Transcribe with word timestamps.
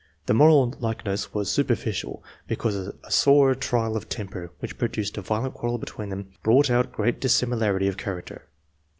The 0.25 0.33
moral 0.33 0.73
likeness 0.79 1.31
was 1.31 1.51
superficial, 1.51 2.23
because 2.47 2.75
a 2.75 3.11
sore 3.11 3.53
trial 3.53 3.95
of 3.95 4.09
temper, 4.09 4.51
which 4.57 4.79
produced 4.79 5.15
a 5.19 5.21
violent 5.21 5.53
quarrel 5.53 5.77
between 5.77 6.09
them, 6.09 6.31
brought 6.41 6.71
out 6.71 6.91
great 6.91 7.21
dissimilarity 7.21 7.87
of 7.87 7.97
character. 7.97 8.47